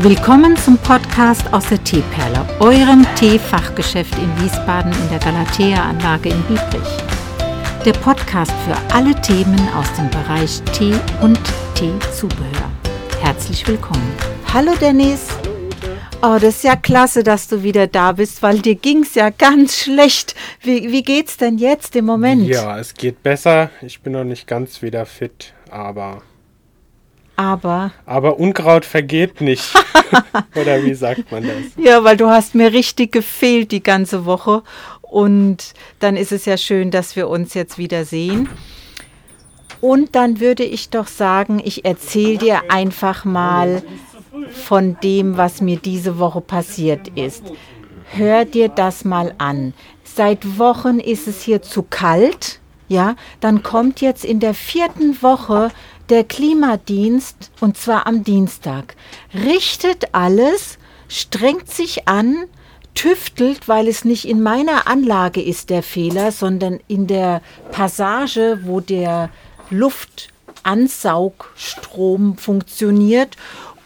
[0.00, 6.98] Willkommen zum Podcast aus der Teeperle, eurem Teefachgeschäft in Wiesbaden in der Galatea-Anlage in Biebrich.
[7.82, 11.40] Der Podcast für alle Themen aus dem Bereich Tee und
[11.74, 12.70] Teezubehör.
[13.22, 14.06] Herzlich willkommen.
[14.52, 15.28] Hallo Dennis.
[16.22, 19.30] Oh, das ist ja klasse, dass du wieder da bist, weil dir ging es ja
[19.30, 20.34] ganz schlecht.
[20.60, 22.46] Wie, wie geht's denn jetzt im Moment?
[22.46, 23.70] Ja, es geht besser.
[23.80, 26.20] Ich bin noch nicht ganz wieder fit, aber
[27.36, 27.92] aber.
[28.04, 29.74] Aber Unkraut vergeht nicht.
[30.54, 31.84] Oder wie sagt man das?
[31.84, 34.62] Ja, weil du hast mir richtig gefehlt die ganze Woche.
[35.02, 38.48] Und dann ist es ja schön, dass wir uns jetzt wieder sehen.
[39.80, 43.82] Und dann würde ich doch sagen, ich erzähle dir einfach mal
[44.50, 47.44] von dem, was mir diese Woche passiert ist.
[48.10, 49.74] Hör dir das mal an.
[50.04, 52.60] Seit Wochen ist es hier zu kalt.
[52.88, 55.72] Ja, dann kommt jetzt in der vierten Woche
[56.08, 58.96] der Klimadienst, und zwar am Dienstag,
[59.34, 62.46] richtet alles, strengt sich an,
[62.94, 68.80] tüftelt, weil es nicht in meiner Anlage ist der Fehler, sondern in der Passage, wo
[68.80, 69.30] der
[69.70, 73.36] Luftansaugstrom funktioniert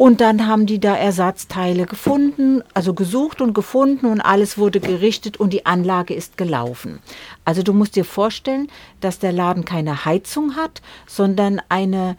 [0.01, 5.37] und dann haben die da Ersatzteile gefunden, also gesucht und gefunden und alles wurde gerichtet
[5.37, 7.01] und die Anlage ist gelaufen.
[7.45, 8.69] Also du musst dir vorstellen,
[9.03, 12.17] dass der Laden keine Heizung hat, sondern eine,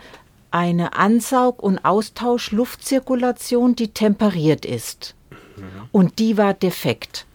[0.52, 5.16] eine Ansaug- und Austauschluftzirkulation, die temperiert ist.
[5.92, 7.26] Und die war defekt.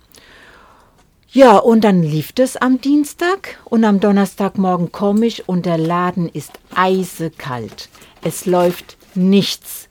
[1.33, 6.29] Ja, und dann lief es am Dienstag und am Donnerstagmorgen komme ich und der Laden
[6.29, 7.89] ist eisekalt.
[8.23, 9.89] Es läuft nichts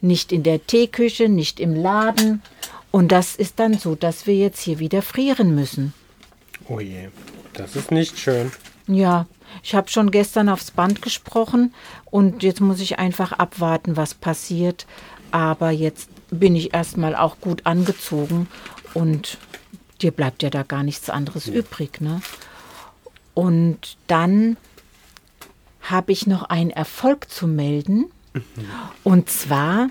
[0.00, 2.42] nicht in der Teeküche, nicht im Laden.
[2.90, 5.92] Und das ist dann so, dass wir jetzt hier wieder frieren müssen.
[6.68, 7.08] Oh je,
[7.52, 8.52] das ist nicht schön.
[8.86, 9.26] Ja,
[9.62, 11.74] ich habe schon gestern aufs Band gesprochen
[12.06, 14.86] und jetzt muss ich einfach abwarten, was passiert.
[15.30, 18.48] Aber jetzt bin ich erstmal auch gut angezogen
[18.94, 19.38] und
[20.00, 21.54] dir bleibt ja da gar nichts anderes ja.
[21.54, 22.00] übrig.
[22.00, 22.22] Ne?
[23.34, 24.56] Und dann
[25.82, 28.06] habe ich noch einen Erfolg zu melden.
[29.04, 29.88] Und zwar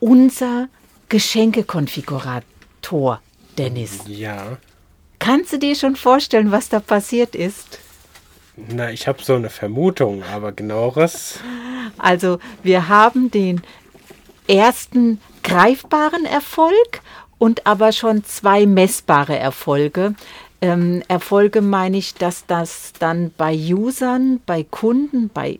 [0.00, 0.68] unser
[1.08, 3.20] Geschenkekonfigurator,
[3.58, 4.00] Dennis.
[4.06, 4.58] Ja.
[5.18, 7.78] Kannst du dir schon vorstellen, was da passiert ist?
[8.56, 11.40] Na, ich habe so eine Vermutung, aber genaueres.
[11.98, 13.60] Also, wir haben den
[14.46, 17.02] ersten greifbaren Erfolg
[17.38, 20.14] und aber schon zwei messbare Erfolge.
[20.60, 25.58] Ähm, Erfolge meine ich, dass das dann bei Usern, bei Kunden, bei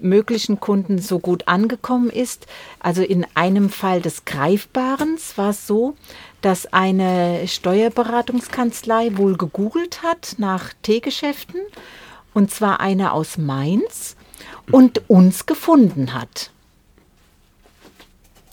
[0.00, 2.46] möglichen Kunden so gut angekommen ist.
[2.80, 5.94] Also in einem Fall des Greifbarens war es so,
[6.40, 11.60] dass eine Steuerberatungskanzlei wohl gegoogelt hat nach Teegeschäften,
[12.34, 14.16] und zwar eine aus Mainz,
[14.70, 16.50] und uns gefunden hat.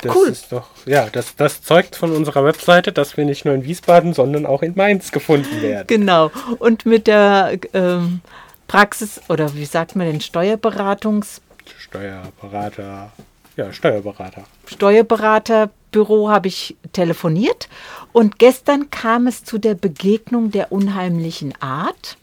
[0.01, 0.29] Das cool.
[0.29, 4.13] ist doch, ja, das, das zeugt von unserer Webseite, dass wir nicht nur in Wiesbaden,
[4.13, 5.87] sondern auch in Mainz gefunden werden.
[5.87, 6.31] Genau.
[6.59, 8.21] Und mit der ähm,
[8.69, 11.41] Praxis oder wie sagt man den Steuerberatungs
[11.77, 13.11] Steuerberater,
[13.57, 14.43] ja, Steuerberater.
[14.65, 17.67] Steuerberaterbüro habe ich telefoniert
[18.13, 22.17] und gestern kam es zu der Begegnung der unheimlichen Art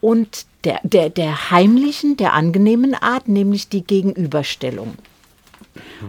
[0.00, 4.94] und der, der, der heimlichen, der angenehmen Art, nämlich die Gegenüberstellung.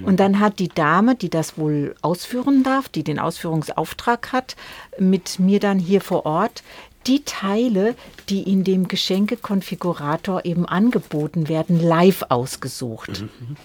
[0.01, 4.55] Und dann hat die Dame, die das wohl ausführen darf, die den Ausführungsauftrag hat,
[4.99, 6.63] mit mir dann hier vor Ort
[7.07, 7.95] die Teile,
[8.29, 13.21] die in dem Geschenkekonfigurator eben angeboten werden, live ausgesucht.
[13.21, 13.55] Mhm.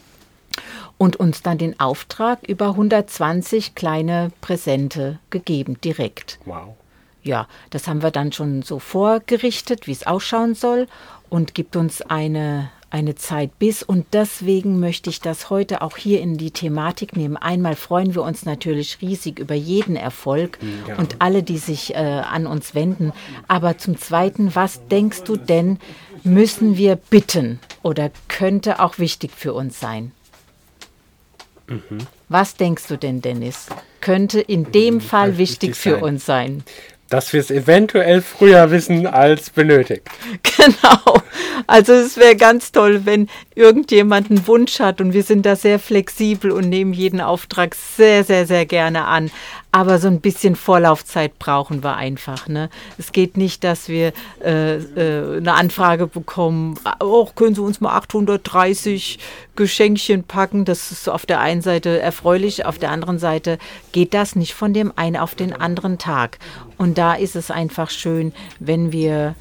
[0.98, 6.38] Und uns dann den Auftrag über 120 kleine Präsente gegeben, direkt.
[6.44, 6.76] Wow.
[7.24, 10.86] Ja, das haben wir dann schon so vorgerichtet, wie es ausschauen soll
[11.28, 13.82] und gibt uns eine, eine Zeit bis.
[13.82, 17.36] Und deswegen möchte ich das heute auch hier in die Thematik nehmen.
[17.36, 20.96] Einmal freuen wir uns natürlich riesig über jeden Erfolg ja.
[20.96, 23.12] und alle, die sich äh, an uns wenden.
[23.48, 25.78] Aber zum Zweiten, was denkst du denn,
[26.22, 30.12] müssen wir bitten oder könnte auch wichtig für uns sein?
[31.66, 31.98] Mhm.
[32.28, 33.68] Was denkst du denn, Dennis?
[34.00, 36.64] Könnte in dem Fall wichtig für uns sein?
[37.12, 40.08] Dass wir es eventuell früher wissen als benötigt.
[40.56, 41.22] Genau.
[41.66, 45.78] Also es wäre ganz toll, wenn irgendjemand einen Wunsch hat und wir sind da sehr
[45.78, 49.30] flexibel und nehmen jeden Auftrag sehr, sehr, sehr gerne an.
[49.74, 52.46] Aber so ein bisschen Vorlaufzeit brauchen wir einfach.
[52.46, 52.68] Ne?
[52.98, 54.12] Es geht nicht, dass wir
[54.44, 59.18] äh, äh, eine Anfrage bekommen, oh, können Sie uns mal 830
[59.56, 60.66] Geschenkchen packen.
[60.66, 63.58] Das ist auf der einen Seite erfreulich, auf der anderen Seite
[63.92, 66.38] geht das nicht von dem einen auf den anderen Tag.
[66.76, 69.34] Und da ist es einfach schön, wenn wir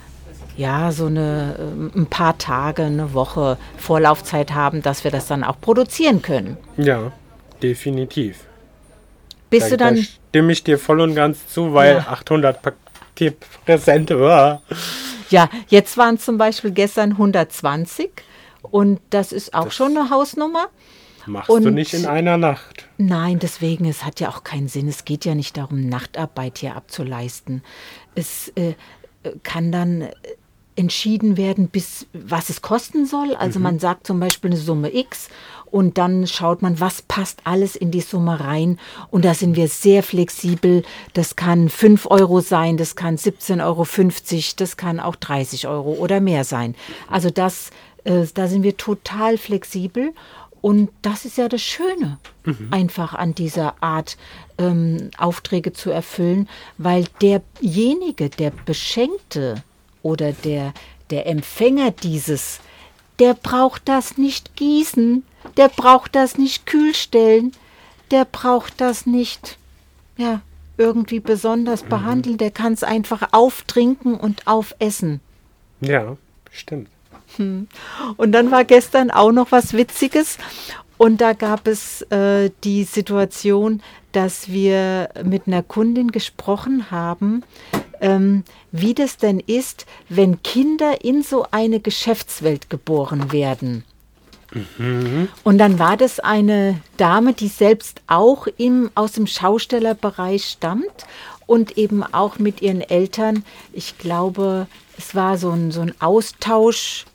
[0.58, 5.44] ja, so eine, äh, ein paar Tage, eine Woche Vorlaufzeit haben, dass wir das dann
[5.44, 6.58] auch produzieren können.
[6.78, 7.12] Ja,
[7.62, 8.46] definitiv.
[9.52, 12.08] Bis da, du dann da stimme ich dir voll und ganz zu, weil Ja.
[12.08, 14.62] 800 Paketpräsente, uah.
[15.30, 18.10] Ja, jetzt waren zum Beispiel gestern 120
[18.64, 20.68] und das ist auch schon eine Hausnummer.
[21.28, 22.88] machst du Und- nicht in einer Nacht.
[22.98, 24.88] Nein, deswegen, es hat ja auch keinen Sinn.
[24.88, 27.62] Es geht ja nicht darum, Nachtarbeit hier abzuleisten.
[28.16, 28.74] Es äh,
[29.24, 30.12] äh, kann dann äh,
[30.82, 33.36] entschieden werden, bis was es kosten soll.
[33.36, 35.30] Also man sagt zum Beispiel eine Summe X
[35.68, 38.78] und dann schaut man, was passt alles in die Summe rein.
[39.10, 40.84] Und da sind wir sehr flexibel.
[41.14, 43.86] Das kann 5 Euro sein, das kann 17,50 Euro,
[44.58, 46.76] das kann auch 30 Euro oder mehr sein.
[47.08, 47.70] Also das,
[48.04, 50.14] äh, da sind wir total flexibel.
[50.60, 52.20] Und das ist ja das Schöne,
[52.70, 54.16] einfach an dieser Art
[54.60, 59.64] ähm, Aufträge zu erfüllen, weil derjenige, der Beschenkte
[60.04, 60.74] oder der,
[61.10, 62.60] der Empfänger dieses,
[63.20, 65.24] der braucht das nicht gießen,
[65.58, 67.52] der braucht das nicht kühlstellen,
[68.10, 69.58] der braucht das nicht,
[70.18, 70.42] ja,
[70.78, 75.20] irgendwie besonders behandeln, der kann es einfach auftrinken und aufessen.
[75.82, 76.18] Ja,
[76.52, 76.90] stimmt.
[77.38, 80.38] Und dann war gestern auch noch was Witziges.
[80.98, 83.82] Und da gab es äh, die Situation,
[84.12, 87.44] dass wir mit einer Kundin gesprochen haben,
[88.02, 93.86] ähm, wie das denn ist, wenn Kinder in so eine Geschäftswelt geboren werden.
[95.46, 101.06] Und dann war das eine Dame, die selbst auch im, aus dem Schaustellerbereich stammt
[101.46, 104.68] und eben auch mit ihren Eltern, ich glaube,
[104.98, 107.06] es war so ein, so ein Austausch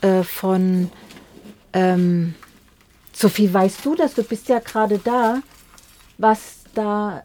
[0.00, 0.90] äh, von,
[1.74, 2.34] ähm,
[3.12, 4.14] Sophie, weißt du das?
[4.14, 5.42] Du bist ja gerade da,
[6.18, 7.22] was da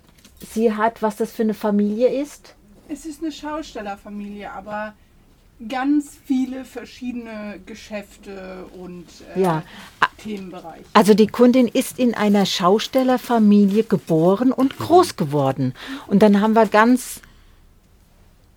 [0.53, 2.53] sie hat, was das für eine Familie ist?
[2.89, 4.93] Es ist eine Schaustellerfamilie, aber
[5.67, 9.05] ganz viele verschiedene Geschäfte und
[9.35, 9.63] äh, Ja.
[10.17, 10.83] Themenbereiche.
[10.93, 15.73] Also die Kundin ist in einer Schaustellerfamilie geboren und groß geworden.
[16.07, 17.21] Und dann haben wir ganz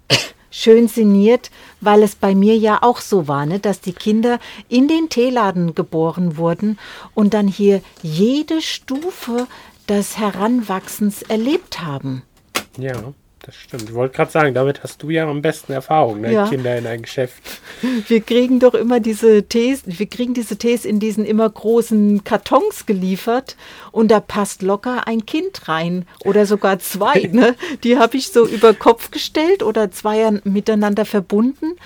[0.50, 1.50] schön sinniert,
[1.83, 4.38] weil es bei mir ja auch so war, ne, dass die Kinder
[4.69, 6.79] in den Teeladen geboren wurden
[7.15, 9.47] und dann hier jede Stufe
[9.88, 12.23] des Heranwachsens erlebt haben.
[12.79, 13.84] Ja, das stimmt.
[13.84, 16.32] Ich wollte gerade sagen, damit hast du ja am besten Erfahrung, ne?
[16.32, 16.46] Ja.
[16.46, 17.42] Kinder in ein Geschäft.
[18.08, 22.84] Wir kriegen doch immer diese Tees, wir kriegen diese Tees in diesen immer großen Kartons
[22.84, 23.56] geliefert
[23.92, 27.31] und da passt locker ein Kind rein oder sogar zwei.
[27.40, 27.54] Ne?
[27.84, 31.76] Die habe ich so über Kopf gestellt oder zwei miteinander verbunden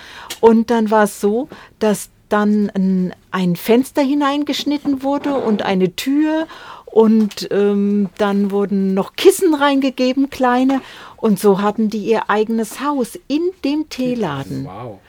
[0.40, 1.48] und dann war es so,
[1.78, 6.46] dass dann ein, ein Fenster hineingeschnitten wurde und eine Tür
[6.94, 10.80] und ähm, dann wurden noch Kissen reingegeben, kleine.
[11.16, 14.66] Und so hatten die ihr eigenes Haus in dem Teeladen.
[14.66, 15.00] Wow.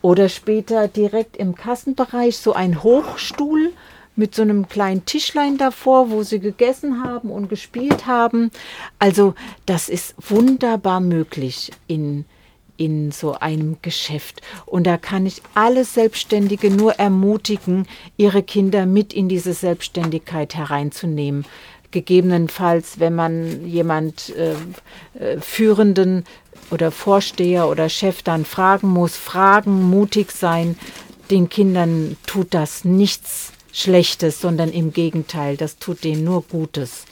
[0.00, 3.74] Oder später direkt im Kassenbereich so ein Hochstuhl
[4.14, 8.50] mit so einem kleinen Tischlein davor, wo sie gegessen haben und gespielt haben.
[8.98, 9.34] Also
[9.66, 12.24] das ist wunderbar möglich in,
[12.76, 14.42] in so einem Geschäft.
[14.64, 17.86] Und da kann ich alle Selbstständige nur ermutigen,
[18.16, 21.44] ihre Kinder mit in diese Selbstständigkeit hereinzunehmen.
[21.90, 24.52] Gegebenenfalls, wenn man jemand äh,
[25.18, 26.24] äh, Führenden
[26.70, 30.76] oder Vorsteher oder Chef dann fragen muss, fragen, mutig sein.
[31.30, 37.04] Den Kindern tut das nichts Schlechtes, sondern im Gegenteil, das tut denen nur Gutes.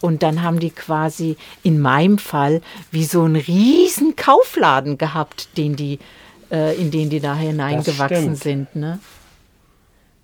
[0.00, 5.76] Und dann haben die quasi in meinem Fall wie so einen riesen Kaufladen gehabt, den
[5.76, 5.98] die,
[6.50, 8.76] äh, in den die da hineingewachsen sind.
[8.76, 9.00] Ne?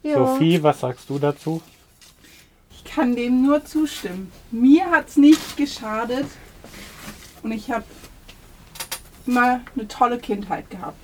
[0.03, 1.63] Sophie, was sagst du dazu?
[2.71, 4.31] Ich kann dem nur zustimmen.
[4.51, 6.27] Mir hat es nicht geschadet
[7.43, 7.85] und ich habe
[9.27, 11.03] immer eine tolle Kindheit gehabt.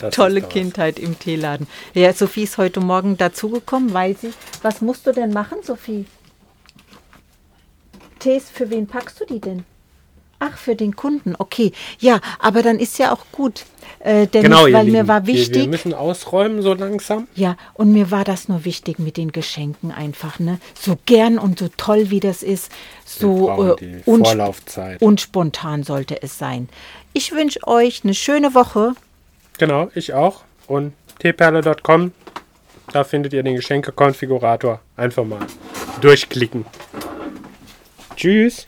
[0.00, 0.42] Das Tolle.
[0.42, 1.66] Kindheit im Teeladen.
[1.94, 4.32] Ja, Sophie ist heute Morgen dazugekommen, weil sie.
[4.62, 6.04] Was musst du denn machen, Sophie?
[8.18, 9.64] Tees, für wen packst du die denn?
[10.40, 11.72] Ach, für den Kunden, okay.
[11.98, 13.64] Ja, aber dann ist ja auch gut.
[13.98, 15.08] Äh, denn Genau, weil mir Lieben.
[15.08, 15.66] war Wir, wir wichtig.
[15.66, 17.26] müssen ausräumen so langsam.
[17.34, 20.60] Ja, und mir war das nur wichtig mit den Geschenken einfach, ne?
[20.78, 22.70] So gern und so toll wie das ist,
[23.04, 25.02] so äh, Vorlaufzeit.
[25.02, 26.68] und spontan sollte es sein.
[27.14, 28.92] Ich wünsche euch eine schöne Woche.
[29.58, 30.42] Genau, ich auch.
[30.68, 32.12] Und tperle.com,
[32.92, 34.78] da findet ihr den Geschenkekonfigurator.
[34.96, 35.40] Einfach mal
[36.00, 36.64] durchklicken.
[38.18, 38.66] Tschüss.